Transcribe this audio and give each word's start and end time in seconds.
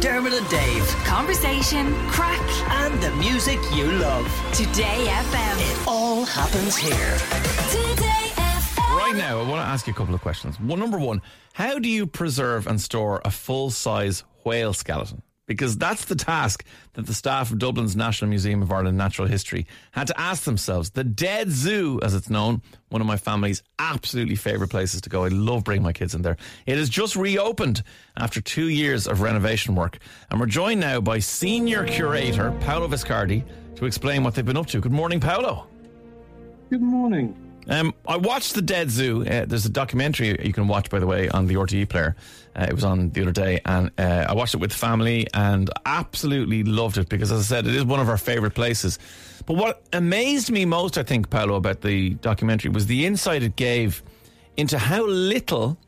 Dermot 0.00 0.32
and 0.32 0.48
Dave. 0.48 0.86
Conversation, 1.04 1.92
crack, 2.08 2.40
And 2.70 3.02
the 3.02 3.10
music 3.16 3.58
you 3.74 3.90
love. 3.92 4.26
Today 4.52 5.06
FM. 5.08 5.56
It 5.82 5.88
all 5.88 6.24
happens 6.24 6.76
here. 6.76 7.16
Today 7.70 8.30
FM. 8.36 8.96
Right 8.96 9.14
now, 9.16 9.40
I 9.40 9.48
want 9.48 9.60
to 9.60 9.66
ask 9.66 9.86
you 9.88 9.92
a 9.92 9.96
couple 9.96 10.14
of 10.14 10.20
questions. 10.20 10.60
Well, 10.60 10.76
number 10.76 10.98
one, 10.98 11.20
how 11.52 11.80
do 11.80 11.88
you 11.88 12.06
preserve 12.06 12.68
and 12.68 12.80
store 12.80 13.20
a 13.24 13.30
full 13.30 13.70
size 13.70 14.22
whale 14.44 14.72
skeleton? 14.72 15.22
Because 15.48 15.78
that's 15.78 16.04
the 16.04 16.14
task 16.14 16.64
that 16.92 17.06
the 17.06 17.14
staff 17.14 17.50
of 17.50 17.58
Dublin's 17.58 17.96
National 17.96 18.28
Museum 18.28 18.62
of 18.62 18.70
Art 18.70 18.86
and 18.86 18.98
Natural 18.98 19.26
History 19.26 19.66
had 19.92 20.06
to 20.06 20.20
ask 20.20 20.44
themselves. 20.44 20.90
The 20.90 21.02
Dead 21.02 21.50
Zoo, 21.50 21.98
as 22.02 22.14
it's 22.14 22.28
known, 22.28 22.60
one 22.90 23.00
of 23.00 23.06
my 23.06 23.16
family's 23.16 23.62
absolutely 23.78 24.36
favourite 24.36 24.70
places 24.70 25.00
to 25.00 25.08
go. 25.08 25.24
I 25.24 25.28
love 25.28 25.64
bringing 25.64 25.82
my 25.82 25.94
kids 25.94 26.14
in 26.14 26.20
there. 26.20 26.36
It 26.66 26.76
has 26.76 26.90
just 26.90 27.16
reopened 27.16 27.82
after 28.16 28.42
two 28.42 28.68
years 28.68 29.08
of 29.08 29.22
renovation 29.22 29.74
work. 29.74 29.98
And 30.30 30.38
we're 30.38 30.46
joined 30.46 30.80
now 30.80 31.00
by 31.00 31.18
senior 31.18 31.84
curator 31.84 32.52
Paolo 32.60 32.86
Viscardi 32.86 33.42
to 33.76 33.86
explain 33.86 34.22
what 34.22 34.34
they've 34.34 34.44
been 34.44 34.58
up 34.58 34.66
to. 34.66 34.80
Good 34.80 34.92
morning, 34.92 35.18
Paolo. 35.18 35.66
Good 36.68 36.82
morning. 36.82 37.47
Um, 37.68 37.94
I 38.06 38.16
watched 38.16 38.54
The 38.54 38.62
Dead 38.62 38.90
Zoo. 38.90 39.26
Uh, 39.26 39.44
there's 39.44 39.66
a 39.66 39.70
documentary 39.70 40.38
you 40.44 40.54
can 40.54 40.68
watch, 40.68 40.88
by 40.88 40.98
the 40.98 41.06
way, 41.06 41.28
on 41.28 41.46
the 41.46 41.54
RTE 41.54 41.88
player. 41.88 42.16
Uh, 42.56 42.66
it 42.68 42.74
was 42.74 42.82
on 42.82 43.10
the 43.10 43.22
other 43.22 43.32
day, 43.32 43.60
and 43.66 43.90
uh, 43.98 44.26
I 44.28 44.34
watched 44.34 44.54
it 44.54 44.58
with 44.58 44.72
family 44.72 45.26
and 45.34 45.70
absolutely 45.84 46.64
loved 46.64 46.96
it 46.96 47.08
because, 47.08 47.30
as 47.30 47.40
I 47.40 47.56
said, 47.56 47.66
it 47.66 47.74
is 47.74 47.84
one 47.84 48.00
of 48.00 48.08
our 48.08 48.16
favourite 48.16 48.54
places. 48.54 48.98
But 49.44 49.56
what 49.56 49.82
amazed 49.92 50.50
me 50.50 50.64
most, 50.64 50.96
I 50.96 51.02
think, 51.02 51.28
Paolo, 51.28 51.56
about 51.56 51.82
the 51.82 52.10
documentary 52.14 52.70
was 52.70 52.86
the 52.86 53.04
insight 53.04 53.42
it 53.42 53.56
gave 53.56 54.02
into 54.56 54.78
how 54.78 55.06
little 55.06 55.78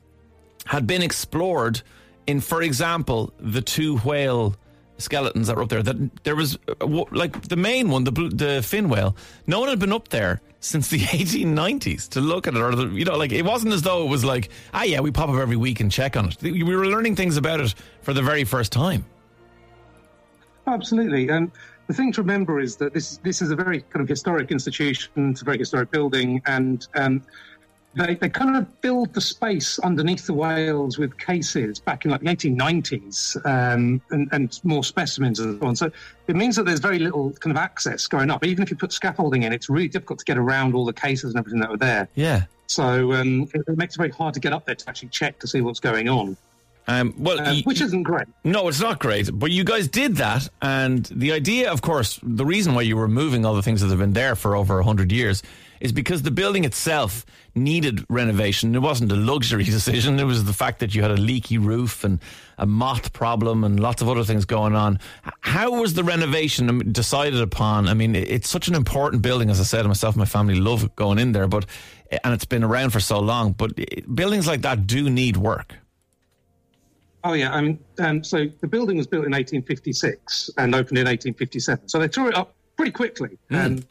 had 0.66 0.86
been 0.86 1.02
explored 1.02 1.80
in, 2.26 2.40
for 2.40 2.62
example, 2.62 3.32
the 3.40 3.62
two 3.62 3.98
whale 3.98 4.54
skeletons 5.00 5.48
that 5.48 5.56
were 5.56 5.62
up 5.62 5.68
there. 5.68 5.82
That 5.82 6.24
there 6.24 6.36
was 6.36 6.58
uh, 6.80 7.04
like 7.10 7.48
the 7.48 7.56
main 7.56 7.90
one, 7.90 8.04
the 8.04 8.10
the 8.10 8.62
fin 8.62 8.88
whale. 8.88 9.16
No 9.46 9.60
one 9.60 9.68
had 9.68 9.78
been 9.78 9.92
up 9.92 10.08
there 10.08 10.40
since 10.60 10.88
the 10.88 10.98
1890s 11.00 12.08
to 12.10 12.20
look 12.20 12.46
at 12.46 12.54
it, 12.54 12.60
or 12.60 12.74
the, 12.74 12.86
you 12.88 13.04
know, 13.04 13.16
like 13.16 13.32
it 13.32 13.44
wasn't 13.44 13.72
as 13.72 13.82
though 13.82 14.04
it 14.04 14.08
was 14.08 14.24
like, 14.24 14.50
ah, 14.74 14.82
yeah, 14.82 15.00
we 15.00 15.10
pop 15.10 15.28
up 15.28 15.36
every 15.36 15.56
week 15.56 15.80
and 15.80 15.90
check 15.90 16.16
on 16.16 16.28
it. 16.28 16.42
We 16.42 16.62
were 16.62 16.86
learning 16.86 17.16
things 17.16 17.36
about 17.36 17.60
it 17.60 17.74
for 18.02 18.12
the 18.12 18.22
very 18.22 18.44
first 18.44 18.72
time. 18.72 19.04
Absolutely. 20.66 21.28
And 21.28 21.50
the 21.86 21.94
thing 21.94 22.12
to 22.12 22.22
remember 22.22 22.60
is 22.60 22.76
that 22.76 22.94
this 22.94 23.16
this 23.18 23.42
is 23.42 23.50
a 23.50 23.56
very 23.56 23.80
kind 23.80 24.02
of 24.02 24.08
historic 24.08 24.52
institution. 24.52 25.30
It's 25.30 25.42
a 25.42 25.44
very 25.44 25.58
historic 25.58 25.90
building, 25.90 26.40
and 26.46 26.86
um, 26.94 27.22
they 27.94 28.14
they 28.14 28.28
kind 28.28 28.56
of 28.56 28.66
filled 28.82 29.12
the 29.14 29.20
space 29.20 29.78
underneath 29.80 30.26
the 30.26 30.32
whales 30.32 30.98
with 30.98 31.18
cases 31.18 31.80
back 31.80 32.04
in 32.04 32.10
like 32.10 32.20
the 32.20 32.26
1890s, 32.26 33.36
um, 33.44 34.00
and, 34.10 34.28
and 34.32 34.60
more 34.62 34.84
specimens 34.84 35.40
and 35.40 35.60
so 35.60 35.66
on. 35.66 35.76
So 35.76 35.90
it 36.28 36.36
means 36.36 36.56
that 36.56 36.66
there's 36.66 36.80
very 36.80 37.00
little 37.00 37.32
kind 37.32 37.56
of 37.56 37.60
access 37.60 38.06
going 38.06 38.30
up. 38.30 38.44
Even 38.44 38.62
if 38.62 38.70
you 38.70 38.76
put 38.76 38.92
scaffolding 38.92 39.42
in, 39.42 39.52
it's 39.52 39.68
really 39.68 39.88
difficult 39.88 40.20
to 40.20 40.24
get 40.24 40.38
around 40.38 40.74
all 40.74 40.84
the 40.84 40.92
cases 40.92 41.34
and 41.34 41.38
everything 41.38 41.60
that 41.60 41.70
were 41.70 41.76
there. 41.76 42.08
Yeah. 42.14 42.44
So 42.68 43.12
um, 43.14 43.48
it, 43.52 43.62
it 43.66 43.76
makes 43.76 43.96
it 43.96 43.98
very 43.98 44.10
hard 44.10 44.34
to 44.34 44.40
get 44.40 44.52
up 44.52 44.66
there 44.66 44.76
to 44.76 44.88
actually 44.88 45.08
check 45.08 45.40
to 45.40 45.48
see 45.48 45.60
what's 45.60 45.80
going 45.80 46.08
on, 46.08 46.36
Um, 46.86 47.12
well, 47.18 47.40
um, 47.40 47.62
which 47.64 47.80
isn't 47.80 48.04
great. 48.04 48.28
No, 48.44 48.68
it's 48.68 48.80
not 48.80 49.00
great. 49.00 49.28
But 49.32 49.50
you 49.50 49.64
guys 49.64 49.88
did 49.88 50.16
that. 50.16 50.48
And 50.62 51.04
the 51.06 51.32
idea, 51.32 51.72
of 51.72 51.82
course, 51.82 52.20
the 52.22 52.46
reason 52.46 52.76
why 52.76 52.82
you 52.82 52.96
were 52.96 53.08
moving 53.08 53.44
all 53.44 53.54
the 53.54 53.62
things 53.62 53.80
that 53.80 53.90
have 53.90 53.98
been 53.98 54.12
there 54.12 54.36
for 54.36 54.54
over 54.54 54.76
100 54.76 55.10
years 55.10 55.42
is 55.80 55.92
because 55.92 56.22
the 56.22 56.30
building 56.30 56.64
itself 56.64 57.24
needed 57.54 58.04
renovation. 58.08 58.74
It 58.74 58.80
wasn't 58.80 59.10
a 59.12 59.16
luxury 59.16 59.64
decision. 59.78 60.18
It 60.18 60.24
was 60.24 60.44
the 60.44 60.52
fact 60.52 60.78
that 60.80 60.94
you 60.94 61.02
had 61.02 61.10
a 61.10 61.16
leaky 61.16 61.58
roof 61.58 62.04
and 62.04 62.20
a 62.58 62.66
moth 62.66 63.12
problem 63.12 63.64
and 63.64 63.80
lots 63.80 64.02
of 64.02 64.08
other 64.08 64.24
things 64.24 64.44
going 64.44 64.74
on. 64.74 64.98
How 65.40 65.80
was 65.80 65.94
the 65.94 66.04
renovation 66.04 66.68
um, 66.68 66.92
decided 66.92 67.40
upon? 67.40 67.88
I 67.88 67.94
mean, 67.94 68.14
it's 68.14 68.48
such 68.48 68.68
an 68.68 68.74
important 68.74 69.22
building. 69.22 69.50
As 69.50 69.60
I 69.60 69.64
said, 69.64 69.86
myself 69.86 70.14
and 70.14 70.20
my 70.20 70.26
family 70.26 70.54
love 70.54 70.94
going 70.96 71.18
in 71.18 71.32
there, 71.32 71.48
but 71.48 71.66
and 72.24 72.34
it's 72.34 72.44
been 72.44 72.64
around 72.64 72.90
for 72.90 73.00
so 73.00 73.18
long. 73.18 73.52
But 73.52 73.72
buildings 74.14 74.46
like 74.46 74.62
that 74.62 74.86
do 74.86 75.08
need 75.08 75.36
work. 75.36 75.74
Oh 77.22 77.34
yeah, 77.34 77.52
I 77.52 77.60
mean, 77.60 77.78
um, 77.98 78.24
so 78.24 78.46
the 78.60 78.66
building 78.66 78.96
was 78.96 79.06
built 79.06 79.26
in 79.26 79.32
1856 79.32 80.50
and 80.56 80.74
opened 80.74 80.98
in 80.98 81.04
1857. 81.04 81.88
So 81.88 81.98
they 81.98 82.08
tore 82.08 82.28
it 82.28 82.34
up 82.34 82.54
pretty 82.76 82.92
quickly, 82.92 83.38
um, 83.50 83.84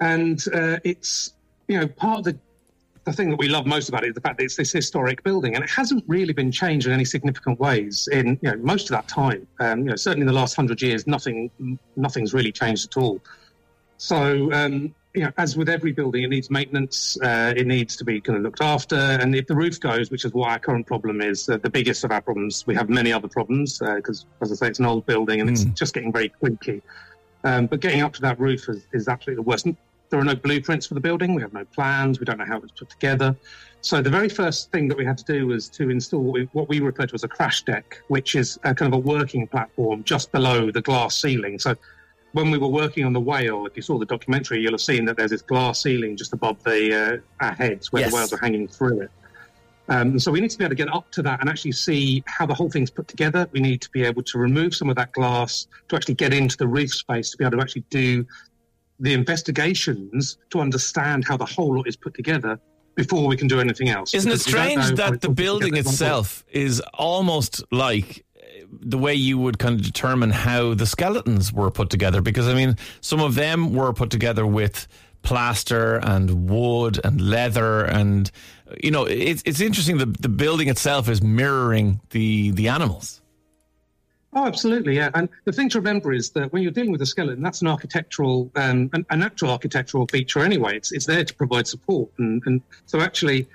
and 0.00 0.44
uh, 0.54 0.78
it's 0.84 1.34
you 1.68 1.78
know 1.78 1.86
part 1.86 2.18
of 2.18 2.24
the 2.24 2.38
the 3.04 3.12
thing 3.12 3.30
that 3.30 3.38
we 3.38 3.48
love 3.48 3.66
most 3.66 3.88
about 3.88 4.04
it 4.04 4.08
is 4.08 4.14
the 4.14 4.20
fact 4.20 4.36
that 4.38 4.44
it's 4.44 4.56
this 4.56 4.72
historic 4.72 5.22
building, 5.22 5.54
and 5.54 5.64
it 5.64 5.70
hasn't 5.70 6.04
really 6.06 6.32
been 6.32 6.52
changed 6.52 6.86
in 6.86 6.92
any 6.92 7.04
significant 7.04 7.58
ways 7.58 8.08
in 8.12 8.38
you 8.42 8.50
know 8.50 8.56
most 8.58 8.90
of 8.90 8.90
that 8.90 9.08
time. 9.08 9.46
Um, 9.58 9.80
you 9.80 9.84
know, 9.86 9.96
certainly 9.96 10.22
in 10.22 10.26
the 10.26 10.32
last 10.32 10.54
hundred 10.54 10.82
years, 10.82 11.06
nothing 11.06 11.50
nothing's 11.96 12.34
really 12.34 12.52
changed 12.52 12.86
at 12.86 13.00
all. 13.00 13.20
So, 13.96 14.50
um, 14.52 14.94
you 15.14 15.24
know, 15.24 15.32
as 15.36 15.56
with 15.56 15.68
every 15.68 15.92
building, 15.92 16.22
it 16.22 16.30
needs 16.30 16.50
maintenance. 16.50 17.18
Uh, 17.20 17.52
it 17.54 17.66
needs 17.66 17.96
to 17.96 18.04
be 18.04 18.20
kind 18.20 18.36
of 18.38 18.42
looked 18.42 18.62
after. 18.62 18.96
And 18.96 19.34
if 19.34 19.46
the 19.46 19.54
roof 19.54 19.78
goes, 19.78 20.10
which 20.10 20.24
is 20.24 20.32
what 20.32 20.48
our 20.48 20.58
current 20.58 20.86
problem 20.86 21.20
is, 21.20 21.48
uh, 21.48 21.58
the 21.58 21.68
biggest 21.68 22.04
of 22.04 22.10
our 22.10 22.22
problems, 22.22 22.66
we 22.66 22.74
have 22.76 22.88
many 22.88 23.12
other 23.12 23.28
problems 23.28 23.78
because, 23.78 24.24
as 24.40 24.52
I 24.52 24.54
say, 24.54 24.68
it's 24.68 24.78
an 24.78 24.86
old 24.86 25.04
building 25.04 25.40
and 25.40 25.50
it's 25.50 25.64
just 25.64 25.92
getting 25.92 26.12
very 26.12 26.30
creaky. 26.30 26.80
Um, 27.44 27.66
but 27.66 27.80
getting 27.80 28.02
up 28.02 28.12
to 28.14 28.20
that 28.22 28.38
roof 28.38 28.68
is, 28.68 28.86
is 28.92 29.08
absolutely 29.08 29.42
the 29.42 29.48
worst. 29.48 29.66
There 30.10 30.18
are 30.18 30.24
no 30.24 30.34
blueprints 30.34 30.86
for 30.86 30.94
the 30.94 31.00
building. 31.00 31.34
We 31.34 31.42
have 31.42 31.52
no 31.52 31.64
plans. 31.64 32.18
We 32.18 32.24
don't 32.24 32.38
know 32.38 32.44
how 32.44 32.56
it 32.56 32.62
was 32.62 32.72
put 32.72 32.90
together. 32.90 33.36
So 33.80 34.02
the 34.02 34.10
very 34.10 34.28
first 34.28 34.70
thing 34.72 34.88
that 34.88 34.98
we 34.98 35.04
had 35.04 35.16
to 35.18 35.24
do 35.24 35.46
was 35.46 35.68
to 35.70 35.88
install 35.88 36.20
what 36.20 36.32
we, 36.34 36.48
what 36.52 36.68
we 36.68 36.80
refer 36.80 37.06
to 37.06 37.14
as 37.14 37.24
a 37.24 37.28
crash 37.28 37.62
deck, 37.62 38.02
which 38.08 38.34
is 38.34 38.58
a 38.64 38.74
kind 38.74 38.92
of 38.92 38.98
a 38.98 39.02
working 39.02 39.46
platform 39.46 40.02
just 40.04 40.32
below 40.32 40.70
the 40.70 40.82
glass 40.82 41.20
ceiling. 41.22 41.58
So 41.60 41.76
when 42.32 42.50
we 42.50 42.58
were 42.58 42.68
working 42.68 43.04
on 43.04 43.12
the 43.12 43.20
whale, 43.20 43.66
if 43.66 43.76
you 43.76 43.82
saw 43.82 43.98
the 43.98 44.06
documentary, 44.06 44.60
you'll 44.60 44.72
have 44.72 44.80
seen 44.80 45.04
that 45.06 45.16
there's 45.16 45.30
this 45.30 45.42
glass 45.42 45.82
ceiling 45.82 46.16
just 46.16 46.32
above 46.32 46.62
the 46.64 47.22
uh, 47.40 47.44
our 47.44 47.52
heads 47.52 47.92
where 47.92 48.02
Yes. 48.02 48.10
the 48.10 48.16
whales 48.16 48.32
are 48.32 48.38
hanging 48.38 48.66
through 48.68 49.02
it. 49.02 49.10
Um, 49.88 50.20
so 50.20 50.30
we 50.30 50.40
need 50.40 50.50
to 50.50 50.58
be 50.58 50.64
able 50.64 50.70
to 50.70 50.76
get 50.76 50.92
up 50.94 51.10
to 51.12 51.22
that 51.22 51.40
and 51.40 51.48
actually 51.48 51.72
see 51.72 52.22
how 52.26 52.46
the 52.46 52.54
whole 52.54 52.70
thing's 52.70 52.90
put 52.90 53.08
together. 53.08 53.48
We 53.50 53.58
need 53.60 53.80
to 53.82 53.90
be 53.90 54.04
able 54.04 54.22
to 54.22 54.38
remove 54.38 54.72
some 54.72 54.88
of 54.88 54.94
that 54.96 55.12
glass 55.12 55.66
to 55.88 55.96
actually 55.96 56.14
get 56.14 56.32
into 56.32 56.56
the 56.56 56.68
reef 56.68 56.92
space 56.94 57.30
to 57.32 57.36
be 57.36 57.44
able 57.44 57.58
to 57.58 57.62
actually 57.62 57.84
do 57.90 58.24
the 59.00 59.14
investigations 59.14 60.38
to 60.50 60.60
understand 60.60 61.24
how 61.24 61.36
the 61.36 61.46
whole 61.46 61.76
lot 61.76 61.88
is 61.88 61.96
put 61.96 62.14
together 62.14 62.60
before 62.94 63.26
we 63.26 63.36
can 63.36 63.48
do 63.48 63.60
anything 63.60 63.88
else. 63.88 64.14
Isn't 64.14 64.30
it 64.30 64.40
strange 64.40 64.90
that 64.96 65.20
the 65.20 65.30
building 65.30 65.76
itself 65.76 66.44
is 66.50 66.80
almost 66.94 67.64
like 67.72 68.24
uh, 68.36 68.66
the 68.80 68.98
way 68.98 69.14
you 69.14 69.38
would 69.38 69.58
kind 69.58 69.74
of 69.74 69.82
determine 69.82 70.30
how 70.30 70.74
the 70.74 70.86
skeletons 70.86 71.52
were 71.52 71.70
put 71.70 71.88
together? 71.88 72.20
Because, 72.20 72.46
I 72.46 72.54
mean, 72.54 72.76
some 73.00 73.20
of 73.20 73.34
them 73.34 73.72
were 73.72 73.92
put 73.92 74.10
together 74.10 74.46
with 74.46 74.86
plaster 75.22 75.96
and 75.96 76.48
wood 76.48 76.98
and 77.04 77.20
leather 77.20 77.84
and 77.84 78.30
you 78.82 78.90
know 78.90 79.04
it's 79.04 79.42
it's 79.44 79.60
interesting 79.60 79.98
the 79.98 80.06
the 80.06 80.30
building 80.30 80.68
itself 80.68 81.10
is 81.10 81.20
mirroring 81.20 82.00
the 82.08 82.52
the 82.52 82.68
animals 82.68 83.20
Oh, 84.32 84.46
absolutely, 84.46 84.94
yeah. 84.94 85.10
And 85.14 85.28
the 85.44 85.52
thing 85.52 85.68
to 85.70 85.78
remember 85.78 86.12
is 86.12 86.30
that 86.30 86.52
when 86.52 86.62
you're 86.62 86.70
dealing 86.70 86.92
with 86.92 87.02
a 87.02 87.06
skeleton, 87.06 87.42
that's 87.42 87.62
an 87.62 87.66
architectural, 87.66 88.50
um, 88.54 88.88
an, 88.92 89.04
a 89.10 89.16
natural 89.16 89.50
architectural 89.50 90.06
feature 90.06 90.38
anyway. 90.40 90.76
It's 90.76 90.92
it's 90.92 91.06
there 91.06 91.24
to 91.24 91.34
provide 91.34 91.66
support, 91.66 92.10
and, 92.18 92.40
and 92.46 92.62
so 92.86 93.00
actually, 93.00 93.48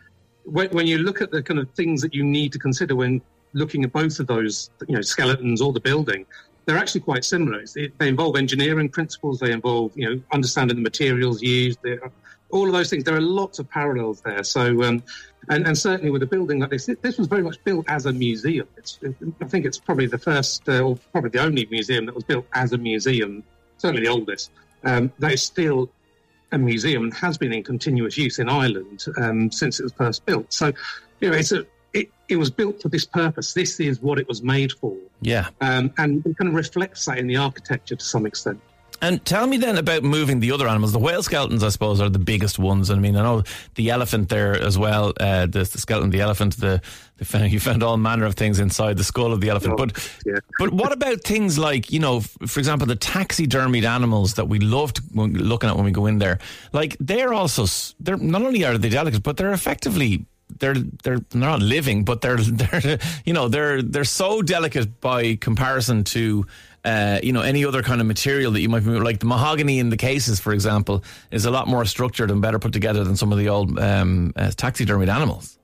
when, 0.43 0.69
when 0.71 0.85
you 0.85 0.97
look 0.97 1.21
at 1.21 1.31
the 1.31 1.41
kind 1.41 1.59
of 1.61 1.69
things 1.71 2.01
that 2.01 2.13
you 2.13 2.23
need 2.25 2.51
to 2.51 2.59
consider 2.59 2.93
when 2.95 3.21
looking 3.53 3.85
at 3.85 3.93
both 3.93 4.19
of 4.19 4.27
those, 4.27 4.69
you 4.89 4.95
know, 4.95 5.01
skeletons 5.01 5.61
or 5.61 5.71
the 5.71 5.79
building, 5.79 6.25
they're 6.65 6.77
actually 6.77 7.01
quite 7.01 7.23
similar. 7.23 7.63
It, 7.75 7.97
they 7.97 8.09
involve 8.09 8.35
engineering 8.35 8.89
principles. 8.89 9.39
They 9.39 9.53
involve, 9.53 9.93
you 9.95 10.09
know, 10.09 10.21
understanding 10.33 10.75
the 10.75 10.83
materials 10.83 11.41
used. 11.41 11.79
They, 11.83 11.97
all 12.51 12.67
of 12.67 12.73
those 12.73 12.89
things. 12.89 13.03
There 13.03 13.15
are 13.15 13.21
lots 13.21 13.59
of 13.59 13.69
parallels 13.69 14.21
there. 14.21 14.43
So, 14.43 14.83
um, 14.83 15.03
and, 15.49 15.67
and 15.67 15.77
certainly 15.77 16.11
with 16.11 16.23
a 16.23 16.27
building 16.27 16.59
like 16.59 16.69
this, 16.69 16.89
this 17.01 17.17
was 17.17 17.27
very 17.27 17.41
much 17.43 17.63
built 17.63 17.85
as 17.89 18.05
a 18.05 18.13
museum. 18.13 18.67
It's, 18.77 18.99
I 19.41 19.45
think 19.45 19.65
it's 19.65 19.77
probably 19.77 20.07
the 20.07 20.17
first, 20.17 20.67
uh, 20.67 20.81
or 20.81 20.95
probably 21.11 21.31
the 21.31 21.41
only 21.41 21.67
museum 21.69 22.05
that 22.05 22.15
was 22.15 22.23
built 22.23 22.45
as 22.53 22.73
a 22.73 22.77
museum. 22.77 23.43
Certainly 23.77 24.03
the 24.03 24.11
oldest. 24.11 24.51
Um, 24.83 25.11
that 25.19 25.33
is 25.33 25.43
still 25.43 25.89
a 26.51 26.57
museum 26.57 27.03
and 27.03 27.13
has 27.15 27.37
been 27.37 27.51
in 27.51 27.63
continuous 27.63 28.17
use 28.17 28.39
in 28.39 28.49
Ireland 28.49 29.05
um, 29.17 29.51
since 29.51 29.79
it 29.79 29.83
was 29.83 29.93
first 29.93 30.25
built. 30.25 30.53
So, 30.53 30.71
you 31.19 31.29
know, 31.29 31.35
it's 31.35 31.51
a, 31.51 31.65
it, 31.93 32.09
it 32.27 32.35
was 32.35 32.51
built 32.51 32.81
for 32.81 32.89
this 32.89 33.05
purpose. 33.05 33.53
This 33.53 33.79
is 33.79 34.01
what 34.01 34.19
it 34.19 34.27
was 34.27 34.43
made 34.43 34.71
for, 34.73 34.95
yeah 35.21 35.47
um, 35.61 35.93
and 35.97 36.25
it 36.25 36.37
kind 36.37 36.49
of 36.49 36.53
reflects 36.53 37.05
that 37.05 37.17
in 37.17 37.27
the 37.27 37.37
architecture 37.37 37.95
to 37.95 38.05
some 38.05 38.25
extent. 38.25 38.59
And 39.01 39.23
tell 39.25 39.45
me 39.47 39.57
then 39.57 39.77
about 39.77 40.03
moving 40.03 40.39
the 40.39 40.51
other 40.51 40.67
animals. 40.67 40.93
The 40.93 40.99
whale 40.99 41.21
skeletons, 41.21 41.63
I 41.63 41.69
suppose, 41.69 41.99
are 42.01 42.09
the 42.09 42.19
biggest 42.19 42.57
ones. 42.59 42.89
I 42.89 42.95
mean, 42.95 43.15
I 43.15 43.23
know 43.23 43.43
the 43.75 43.89
elephant 43.89 44.29
there 44.29 44.59
as 44.59 44.77
well. 44.77 45.13
Uh, 45.19 45.45
the, 45.45 45.59
the 45.63 45.77
skeleton, 45.77 46.09
the 46.09 46.21
elephant. 46.21 46.57
The, 46.57 46.81
the 47.17 47.25
found, 47.25 47.51
you 47.51 47.59
found 47.59 47.83
all 47.83 47.97
manner 47.97 48.25
of 48.25 48.35
things 48.35 48.59
inside 48.59 48.97
the 48.97 49.03
skull 49.03 49.33
of 49.33 49.41
the 49.41 49.49
elephant. 49.49 49.73
Oh, 49.73 49.85
but 49.85 50.19
yeah. 50.25 50.39
but 50.59 50.71
what 50.71 50.91
about 50.91 51.21
things 51.21 51.57
like 51.57 51.91
you 51.91 51.99
know, 51.99 52.17
f- 52.17 52.37
for 52.47 52.59
example, 52.59 52.87
the 52.87 52.95
taxidermied 52.95 53.85
animals 53.85 54.35
that 54.35 54.47
we 54.47 54.59
loved 54.59 54.99
when, 55.13 55.33
looking 55.33 55.69
at 55.69 55.75
when 55.75 55.85
we 55.85 55.91
go 55.91 56.05
in 56.05 56.19
there? 56.19 56.39
Like 56.73 56.97
they're 56.99 57.33
also 57.33 57.65
they're 57.99 58.17
not 58.17 58.41
only 58.41 58.63
are 58.65 58.77
they 58.77 58.89
delicate, 58.89 59.23
but 59.23 59.37
they're 59.37 59.53
effectively 59.53 60.25
they're 60.59 60.75
they're 61.03 61.19
they're 61.19 61.39
not 61.39 61.61
living, 61.61 62.03
but 62.03 62.21
they're 62.21 62.37
they're 62.37 62.99
you 63.25 63.33
know 63.33 63.47
they're 63.47 63.81
they're 63.81 64.03
so 64.03 64.41
delicate 64.41 65.01
by 65.01 65.35
comparison 65.35 66.03
to. 66.05 66.45
Uh, 66.85 67.19
you 67.23 67.33
know 67.33 67.41
any 67.41 67.65
other 67.65 67.81
kind 67.81 67.99
of 67.99 68.07
material 68.07 68.51
that 68.51 68.61
you 68.61 68.69
might 68.69 68.83
move, 68.83 69.01
like 69.01 69.19
the 69.19 69.25
mahogany 69.25 69.79
in 69.79 69.89
the 69.89 69.97
cases, 69.97 70.39
for 70.39 70.53
example, 70.53 71.03
is 71.31 71.45
a 71.45 71.51
lot 71.51 71.67
more 71.67 71.83
structured 71.83 72.29
and 72.29 72.41
better 72.41 72.59
put 72.59 72.73
together 72.73 73.03
than 73.03 73.15
some 73.15 73.31
of 73.31 73.39
the 73.39 73.49
old 73.49 73.79
um, 73.79 74.31
uh, 74.35 74.51
taxidermied 74.51 75.09
animals. 75.09 75.57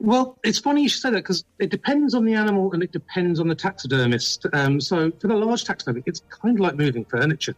Well, 0.00 0.38
it's 0.44 0.58
funny 0.58 0.82
you 0.82 0.88
should 0.88 1.02
say 1.02 1.10
that 1.10 1.16
because 1.16 1.44
it 1.58 1.70
depends 1.70 2.14
on 2.14 2.24
the 2.24 2.34
animal 2.34 2.72
and 2.72 2.82
it 2.82 2.92
depends 2.92 3.40
on 3.40 3.48
the 3.48 3.54
taxidermist. 3.54 4.46
Um, 4.52 4.80
so 4.80 5.10
for 5.20 5.26
the 5.28 5.34
large 5.34 5.64
taxidermy, 5.64 6.02
it's 6.06 6.22
kind 6.28 6.56
of 6.56 6.60
like 6.60 6.76
moving 6.76 7.04
furniture. 7.04 7.54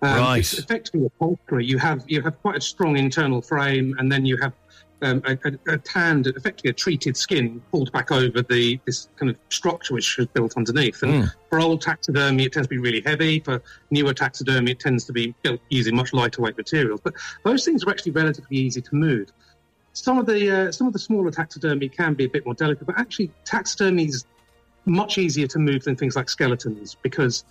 Um, 0.00 0.16
Right. 0.16 0.38
It's 0.40 0.58
effectively 0.58 1.06
upholstery. 1.06 1.64
You 1.64 1.78
have 1.78 2.04
you 2.08 2.22
have 2.22 2.40
quite 2.42 2.56
a 2.56 2.60
strong 2.60 2.96
internal 2.96 3.40
frame, 3.40 3.94
and 3.98 4.10
then 4.10 4.26
you 4.26 4.36
have 4.38 4.52
um, 5.02 5.22
a, 5.24 5.36
a, 5.44 5.74
a 5.74 5.78
tanned, 5.78 6.26
effectively 6.28 6.70
a 6.70 6.74
treated 6.74 7.16
skin 7.16 7.62
pulled 7.70 7.90
back 7.92 8.10
over 8.10 8.42
the 8.42 8.78
this 8.86 9.08
kind 9.16 9.30
of 9.30 9.36
structure 9.48 9.94
which 9.94 10.18
is 10.18 10.26
built 10.26 10.56
underneath. 10.56 11.02
And 11.02 11.30
for 11.48 11.60
old 11.60 11.82
taxidermy, 11.82 12.44
it 12.44 12.52
tends 12.52 12.68
to 12.68 12.70
be 12.70 12.78
really 12.78 13.02
heavy. 13.04 13.40
For 13.40 13.62
newer 13.90 14.14
taxidermy, 14.14 14.72
it 14.72 14.80
tends 14.80 15.04
to 15.04 15.12
be 15.12 15.34
built 15.42 15.60
using 15.68 15.96
much 15.96 16.12
lighter 16.12 16.42
weight 16.42 16.56
materials. 16.56 17.00
But 17.02 17.14
those 17.44 17.64
things 17.64 17.84
are 17.84 17.90
actually 17.90 18.12
relatively 18.12 18.56
easy 18.56 18.80
to 18.80 18.94
move. 18.94 19.30
Some 19.92 20.18
of 20.18 20.26
the 20.26 20.68
uh, 20.68 20.72
some 20.72 20.86
of 20.86 20.92
the 20.92 20.98
smaller 20.98 21.30
taxidermy 21.30 21.88
can 21.88 22.14
be 22.14 22.24
a 22.24 22.28
bit 22.28 22.44
more 22.44 22.54
delicate, 22.54 22.86
but 22.86 22.98
actually 22.98 23.30
taxidermy 23.44 24.06
is 24.06 24.24
much 24.84 25.18
easier 25.18 25.46
to 25.46 25.58
move 25.58 25.84
than 25.84 25.96
things 25.96 26.16
like 26.16 26.28
skeletons 26.28 26.96
because 27.02 27.44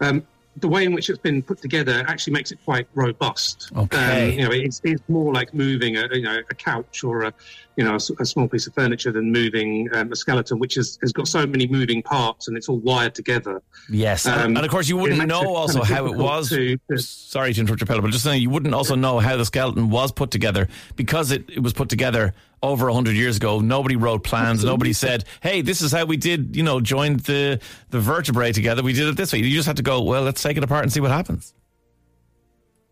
um, 0.00 0.26
the 0.60 0.68
way 0.68 0.84
in 0.84 0.92
which 0.92 1.10
it's 1.10 1.18
been 1.18 1.42
put 1.42 1.60
together 1.60 2.04
actually 2.06 2.32
makes 2.32 2.52
it 2.52 2.58
quite 2.64 2.88
robust. 2.94 3.70
Okay. 3.76 4.32
Um, 4.32 4.38
you 4.38 4.44
know, 4.44 4.52
it's, 4.52 4.80
it's 4.84 5.02
more 5.08 5.32
like 5.32 5.54
moving 5.54 5.96
a 5.96 6.08
you 6.12 6.22
know 6.22 6.40
a 6.50 6.54
couch 6.54 7.04
or 7.04 7.24
a 7.24 7.32
you 7.78 7.84
know 7.84 7.94
a 7.94 8.26
small 8.26 8.48
piece 8.48 8.66
of 8.66 8.74
furniture 8.74 9.12
than 9.12 9.30
moving 9.32 9.88
um, 9.94 10.10
a 10.12 10.16
skeleton, 10.16 10.58
which 10.58 10.76
is, 10.76 10.98
has 11.00 11.12
got 11.12 11.28
so 11.28 11.46
many 11.46 11.66
moving 11.68 12.02
parts 12.02 12.48
and 12.48 12.56
it's 12.56 12.68
all 12.68 12.78
wired 12.80 13.14
together. 13.14 13.62
Yes, 13.88 14.26
and, 14.26 14.34
Um, 14.40 14.56
and 14.56 14.66
of 14.66 14.70
course 14.70 14.88
you 14.88 14.96
wouldn't 14.96 15.26
know 15.28 15.42
kind 15.42 15.46
also 15.56 15.80
of 15.82 15.88
how 15.88 16.06
it 16.06 16.16
was. 16.16 16.48
to- 16.50 16.76
to- 16.90 16.98
Sorry 16.98 17.54
to 17.54 17.60
interrupt 17.60 17.80
your 17.80 17.86
Paolo, 17.86 18.02
but 18.02 18.10
just 18.10 18.24
saying 18.24 18.42
you 18.42 18.50
wouldn't 18.50 18.74
also 18.74 18.96
know 18.96 19.20
how 19.20 19.36
the 19.36 19.44
skeleton 19.46 19.88
was 19.90 20.10
put 20.12 20.30
together 20.32 20.66
because 20.96 21.30
it, 21.30 21.48
it 21.48 21.60
was 21.62 21.72
put 21.72 21.88
together 21.88 22.34
over 22.62 22.90
hundred 22.90 23.14
years 23.14 23.36
ago. 23.36 23.60
Nobody 23.60 23.94
wrote 23.94 24.24
plans. 24.24 24.64
Nobody 24.64 24.92
said, 24.92 25.24
"Hey, 25.40 25.60
this 25.62 25.80
is 25.80 25.92
how 25.92 26.04
we 26.04 26.16
did." 26.16 26.56
You 26.56 26.64
know, 26.64 26.80
joined 26.80 27.20
the 27.20 27.60
the 27.90 28.00
vertebrae 28.00 28.50
together. 28.50 28.82
We 28.82 28.92
did 28.92 29.06
it 29.06 29.16
this 29.16 29.32
way. 29.32 29.38
You 29.38 29.54
just 29.54 29.68
had 29.68 29.76
to 29.76 29.82
go. 29.84 30.02
Well, 30.02 30.22
let's 30.22 30.42
take 30.42 30.56
it 30.56 30.64
apart 30.64 30.82
and 30.82 30.92
see 30.92 31.00
what 31.00 31.12
happens. 31.12 31.54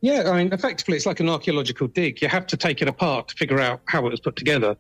Yeah, 0.01 0.31
I 0.31 0.39
mean, 0.39 0.53
effectively, 0.53 0.97
it's 0.97 1.07
like 1.07 1.21
an 1.21 1.29
archaeological 1.29 1.89
dig. 1.89 2.21
You 2.21 2.29
have 2.29 2.47
to 2.49 2.57
take 2.57 2.83
it 2.83 2.89
apart 2.89 3.29
to 3.29 3.35
figure 3.35 3.61
out 3.61 3.81
how 3.87 4.07
it 4.07 4.11
was 4.11 4.21
put 4.21 4.37
together. 4.37 4.77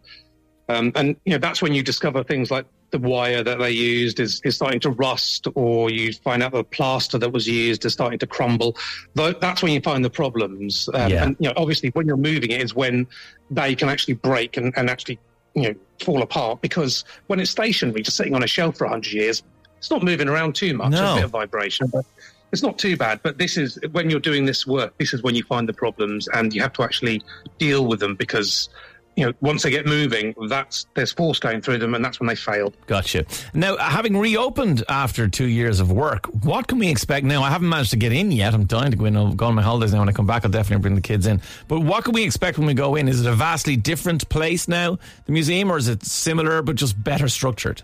Um, 0.68 0.92
and, 0.94 1.16
you 1.24 1.32
know, 1.32 1.38
that's 1.38 1.62
when 1.62 1.74
you 1.74 1.82
discover 1.82 2.22
things 2.22 2.50
like 2.50 2.66
the 2.90 2.98
wire 2.98 3.42
that 3.42 3.58
they 3.58 3.70
used 3.70 4.20
is, 4.20 4.40
is 4.44 4.56
starting 4.56 4.80
to 4.80 4.90
rust, 4.90 5.48
or 5.54 5.90
you 5.90 6.12
find 6.12 6.42
out 6.42 6.52
the 6.52 6.64
plaster 6.64 7.18
that 7.18 7.32
was 7.32 7.46
used 7.46 7.84
is 7.84 7.92
starting 7.92 8.18
to 8.18 8.26
crumble. 8.26 8.76
That's 9.14 9.62
when 9.62 9.72
you 9.72 9.80
find 9.80 10.04
the 10.04 10.10
problems. 10.10 10.88
Um, 10.92 11.10
Yeah. 11.10 11.24
And, 11.24 11.36
you 11.38 11.48
know, 11.48 11.54
obviously, 11.56 11.90
when 11.90 12.06
you're 12.06 12.16
moving 12.16 12.50
it 12.50 12.62
is 12.62 12.74
when 12.74 13.06
they 13.50 13.74
can 13.74 13.88
actually 13.88 14.14
break 14.14 14.56
and, 14.56 14.72
and 14.76 14.90
actually, 14.90 15.18
you 15.54 15.62
know, 15.62 15.74
fall 16.00 16.22
apart. 16.22 16.60
Because 16.60 17.04
when 17.28 17.40
it's 17.40 17.50
stationary, 17.50 18.02
just 18.02 18.16
sitting 18.16 18.34
on 18.34 18.42
a 18.42 18.48
shelf 18.48 18.76
for 18.76 18.84
100 18.84 19.12
years, 19.12 19.42
it's 19.78 19.90
not 19.90 20.02
moving 20.02 20.28
around 20.28 20.54
too 20.54 20.74
much. 20.74 20.92
No. 20.92 21.12
a 21.12 21.14
bit 21.16 21.24
of 21.24 21.30
vibration. 21.30 21.86
But 21.92 22.04
it's 22.52 22.62
not 22.62 22.78
too 22.78 22.96
bad, 22.96 23.20
but 23.22 23.38
this 23.38 23.56
is 23.56 23.78
when 23.92 24.10
you're 24.10 24.20
doing 24.20 24.44
this 24.44 24.66
work. 24.66 24.96
This 24.98 25.12
is 25.12 25.22
when 25.22 25.34
you 25.34 25.42
find 25.44 25.68
the 25.68 25.72
problems, 25.72 26.28
and 26.28 26.54
you 26.54 26.62
have 26.62 26.72
to 26.74 26.82
actually 26.82 27.22
deal 27.58 27.86
with 27.86 28.00
them 28.00 28.14
because 28.14 28.68
you 29.16 29.26
know 29.26 29.32
once 29.40 29.62
they 29.62 29.70
get 29.70 29.86
moving, 29.86 30.34
that's 30.48 30.86
there's 30.94 31.12
force 31.12 31.38
going 31.38 31.60
through 31.60 31.78
them, 31.78 31.94
and 31.94 32.04
that's 32.04 32.20
when 32.20 32.28
they 32.28 32.36
fail. 32.36 32.72
Gotcha. 32.86 33.26
Now, 33.52 33.76
having 33.78 34.16
reopened 34.16 34.84
after 34.88 35.28
two 35.28 35.46
years 35.46 35.80
of 35.80 35.90
work, 35.90 36.26
what 36.44 36.68
can 36.68 36.78
we 36.78 36.88
expect 36.88 37.26
now? 37.26 37.42
I 37.42 37.50
haven't 37.50 37.68
managed 37.68 37.90
to 37.90 37.96
get 37.96 38.12
in 38.12 38.30
yet. 38.30 38.54
I'm 38.54 38.66
dying 38.66 38.90
to 38.90 38.96
go 38.96 39.06
in. 39.06 39.16
I'll 39.16 39.32
go 39.32 39.46
on 39.46 39.54
my 39.54 39.62
holidays 39.62 39.92
now. 39.92 40.00
When 40.00 40.08
I 40.08 40.12
come 40.12 40.26
back, 40.26 40.44
I'll 40.44 40.50
definitely 40.50 40.82
bring 40.82 40.94
the 40.94 41.00
kids 41.00 41.26
in. 41.26 41.40
But 41.68 41.80
what 41.80 42.04
can 42.04 42.14
we 42.14 42.22
expect 42.22 42.58
when 42.58 42.66
we 42.66 42.74
go 42.74 42.94
in? 42.94 43.08
Is 43.08 43.24
it 43.24 43.28
a 43.28 43.34
vastly 43.34 43.76
different 43.76 44.28
place 44.28 44.68
now, 44.68 44.98
the 45.24 45.32
museum, 45.32 45.72
or 45.72 45.78
is 45.78 45.88
it 45.88 46.04
similar 46.04 46.62
but 46.62 46.76
just 46.76 47.02
better 47.02 47.28
structured? 47.28 47.82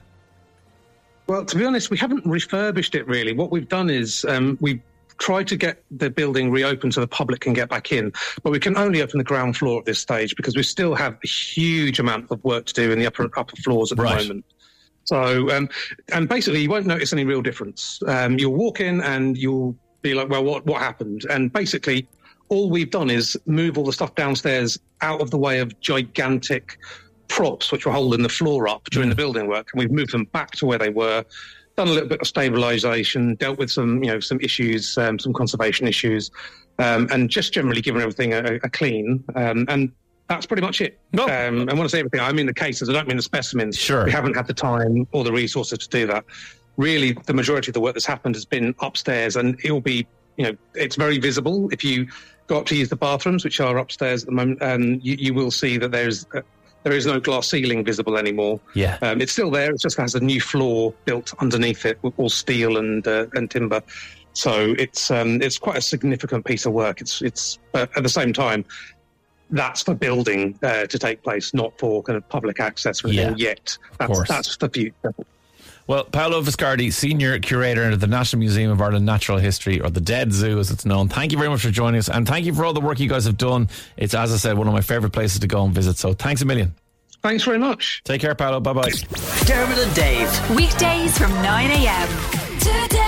Well, 1.33 1.47
to 1.47 1.57
be 1.57 1.65
honest, 1.65 1.89
we 1.89 1.97
haven't 1.97 2.27
refurbished 2.27 2.95
it 2.95 3.07
really. 3.07 3.33
What 3.33 3.51
we've 3.51 3.67
done 3.67 3.89
is 3.89 4.27
um, 4.27 4.59
we've 4.61 4.83
tried 5.17 5.49
to 5.49 5.57
get 5.57 5.83
the 5.91 6.11
building 6.11 6.51
reopened 6.51 6.93
so 6.93 7.01
the 7.01 7.07
public 7.07 7.41
can 7.41 7.55
get 7.55 7.71
back 7.71 7.91
in, 7.91 8.13
but 8.43 8.53
we 8.53 8.61
can 8.61 8.77
only 8.77 9.01
open 9.01 9.17
the 9.17 9.25
ground 9.25 9.57
floor 9.57 9.79
at 9.79 9.87
this 9.87 9.99
stage 9.99 10.37
because 10.37 10.55
we 10.57 10.63
still 10.63 10.95
have 10.95 11.17
a 11.25 11.27
huge 11.27 11.99
amount 11.99 12.31
of 12.31 12.45
work 12.45 12.67
to 12.67 12.75
do 12.75 12.93
in 12.93 12.99
the 12.99 13.07
upper 13.07 13.31
upper 13.39 13.57
floors 13.65 13.91
at 13.93 13.99
Right. 13.99 14.19
the 14.19 14.25
moment. 14.25 14.45
So, 15.05 15.51
um, 15.57 15.71
and 16.13 16.29
basically, 16.29 16.61
you 16.61 16.69
won't 16.69 16.85
notice 16.85 17.15
any 17.15 17.25
real 17.25 17.41
difference. 17.41 18.03
Um, 18.07 18.39
you'll 18.39 18.53
walk 18.53 18.81
in 18.81 19.01
and 19.01 19.35
you'll 19.35 19.75
be 20.03 20.13
like, 20.13 20.29
"Well, 20.29 20.45
what 20.45 20.67
what 20.67 20.83
happened?" 20.83 21.25
And 21.31 21.51
basically, 21.51 22.07
all 22.51 22.69
we've 22.69 22.91
done 22.91 23.09
is 23.09 23.39
move 23.47 23.79
all 23.79 23.85
the 23.85 23.93
stuff 23.95 24.15
downstairs 24.17 24.79
out 25.01 25.23
of 25.23 25.31
the 25.31 25.39
way 25.39 25.61
of 25.61 25.81
gigantic 25.81 26.77
props 27.33 27.73
which 27.73 27.87
were 27.87 27.93
holding 27.93 28.23
the 28.23 28.29
floor 28.29 28.69
up 28.69 28.85
during 28.91 29.09
the 29.09 29.15
building 29.15 29.49
work, 29.49 29.69
and 29.73 29.79
we've 29.79 29.91
moved 29.91 30.13
them 30.13 30.25
back 30.25 30.51
to 30.51 30.67
where 30.67 30.79
they 30.79 30.91
were. 30.91 31.25
Done 31.79 31.89
a 31.89 31.91
little 31.91 32.09
bit 32.11 32.21
of 32.21 32.27
stabilisation, 32.27 33.39
dealt 33.39 33.59
with 33.59 33.71
some, 33.71 34.05
you 34.05 34.11
know, 34.11 34.21
some 34.21 34.39
issues, 34.41 34.99
um, 34.99 35.19
some 35.19 35.33
conservation 35.33 35.89
issues, 35.89 36.31
um, 36.79 37.09
and 37.11 37.31
just 37.31 37.55
generally 37.55 37.81
given 37.81 38.03
everything 38.03 38.35
a, 38.35 38.57
a 38.63 38.69
clean. 38.69 39.25
Um, 39.35 39.65
and 39.71 39.91
that's 40.29 40.45
pretty 40.45 40.61
much 40.61 40.83
it. 40.83 41.01
No. 41.15 41.25
Um, 41.25 41.61
and 41.61 41.73
when 41.73 41.81
I 41.81 41.87
say 41.87 42.01
everything, 42.01 42.21
I 42.21 42.33
mean 42.33 42.45
the 42.45 42.53
cases. 42.53 42.91
I 42.91 42.93
don't 42.93 43.09
mean 43.09 43.17
the 43.17 43.23
specimens. 43.23 43.79
Sure. 43.79 44.05
We 44.05 44.13
haven't 44.13 44.37
had 44.37 44.47
the 44.47 44.53
time 44.53 45.09
or 45.13 45.25
the 45.25 45.33
resources 45.33 45.79
to 45.79 45.89
do 45.89 46.07
that. 46.09 46.27
Really, 46.77 47.13
the 47.13 47.33
majority 47.33 47.71
of 47.71 47.75
the 47.75 47.81
work 47.81 47.95
that's 47.95 48.05
happened 48.05 48.35
has 48.35 48.45
been 48.45 48.75
upstairs, 48.81 49.37
and 49.37 49.59
it 49.65 49.73
will 49.73 49.81
be, 49.81 50.07
you 50.37 50.45
know, 50.45 50.57
it's 50.75 50.97
very 50.97 51.17
visible. 51.17 51.71
If 51.73 51.83
you 51.83 52.09
go 52.49 52.59
up 52.59 52.67
to 52.67 52.77
use 52.77 52.91
the 52.91 52.97
bathrooms, 52.97 53.45
which 53.45 53.61
are 53.61 53.79
upstairs 53.79 54.25
at 54.25 54.27
the 54.27 54.33
moment, 54.33 54.61
and 54.61 55.03
you, 55.03 55.17
you 55.19 55.33
will 55.33 55.51
see 55.51 55.79
that 55.79 55.93
there's 55.93 56.27
there 56.83 56.93
is 56.93 57.07
no 57.07 57.21
glass 57.21 57.49
ceiling 57.51 57.85
visible 57.85 58.17
anymore. 58.17 58.61
Yeah. 58.75 58.99
Um, 59.03 59.21
it's 59.21 59.33
still 59.33 59.51
there. 59.51 59.71
It 59.73 59.81
just 59.81 59.97
has 59.99 60.15
a 60.15 60.21
new 60.21 60.41
floor 60.41 60.93
built 61.05 61.33
underneath 61.41 61.85
it, 61.87 61.99
all 62.17 62.29
steel 62.29 62.77
and 62.77 63.07
uh, 63.07 63.27
and 63.35 63.51
timber. 63.51 63.83
So 64.35 64.75
it's 64.79 65.11
um, 65.11 65.43
it's 65.43 65.59
quite 65.59 65.77
a 65.77 65.83
significant 65.83 66.45
piece 66.45 66.67
of 66.67 66.73
work. 66.73 67.01
It's 67.01 67.23
it's 67.23 67.59
at 67.75 68.03
the 68.03 68.09
same 68.09 68.33
time, 68.33 68.65
that's 69.51 69.83
for 69.83 69.95
building 69.95 70.59
uh, 70.63 70.87
to 70.87 70.99
take 70.99 71.23
place, 71.23 71.53
not 71.53 71.79
for 71.79 72.03
kind 72.03 72.17
of 72.17 72.27
public 72.29 72.59
access 72.59 73.03
Yeah. 73.05 73.35
yet. 73.37 73.77
That's 73.99 74.27
that's 74.29 74.57
the 74.57 74.69
future. 74.69 75.15
Well, 75.93 76.05
Paolo 76.05 76.41
Viscardi, 76.41 76.91
Senior 76.91 77.39
Curator 77.39 77.83
at 77.91 78.01
the 78.01 78.07
National 78.07 78.41
Museum 78.41 78.71
of 78.71 78.81
Art 78.81 78.95
and 78.95 79.05
Natural 79.05 79.37
History, 79.37 79.79
or 79.79 79.91
the 79.91 80.01
Dead 80.01 80.33
Zoo 80.33 80.59
as 80.59 80.71
it's 80.71 80.87
known. 80.87 81.09
Thank 81.09 81.33
you 81.33 81.37
very 81.37 81.51
much 81.51 81.61
for 81.61 81.71
joining 81.71 81.99
us, 81.99 82.09
and 82.09 82.27
thank 82.27 82.47
you 82.47 82.55
for 82.55 82.65
all 82.65 82.73
the 82.73 82.81
work 82.81 82.99
you 82.99 83.11
guys 83.11 83.27
have 83.27 83.37
done. 83.37 83.69
It's, 83.99 84.15
as 84.15 84.33
I 84.33 84.39
said, 84.39 84.57
one 84.57 84.67
of 84.67 84.73
my 84.73 84.81
favourite 84.81 85.13
places 85.13 85.41
to 85.41 85.47
go 85.47 85.63
and 85.67 85.75
visit, 85.75 85.99
so 85.99 86.15
thanks 86.15 86.41
a 86.41 86.47
million. 86.47 86.75
Thanks 87.21 87.45
very 87.45 87.59
much. 87.59 88.01
Take 88.07 88.23
care, 88.23 88.35
Paolo. 88.35 88.59
Bye 88.61 88.73
bye. 88.73 88.91
Dermot 89.45 89.77
and 89.77 89.95
Dave. 89.95 90.57
Weekdays 90.57 91.19
from 91.19 91.31
9 91.43 91.71
a.m. 91.71 92.09
Today 92.59 93.02